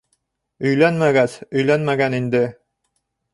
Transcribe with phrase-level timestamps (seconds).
[0.69, 2.43] Өйләнмәгәс, өйләнмәгән инде.